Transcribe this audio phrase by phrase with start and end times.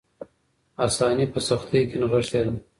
[0.85, 2.53] آساني په سختۍ کې نغښتې ده.